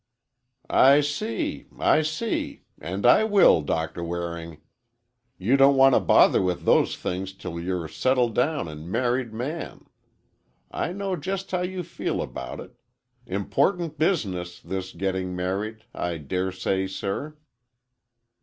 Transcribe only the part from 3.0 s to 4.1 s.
I will, Doctor